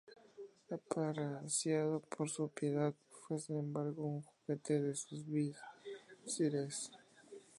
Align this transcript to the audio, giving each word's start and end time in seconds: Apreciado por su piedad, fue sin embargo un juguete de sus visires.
Apreciado 0.71 1.99
por 2.09 2.27
su 2.27 2.49
piedad, 2.49 2.91
fue 3.11 3.37
sin 3.37 3.59
embargo 3.59 4.03
un 4.03 4.23
juguete 4.23 4.81
de 4.81 4.95
sus 4.95 5.23
visires. 5.27 6.89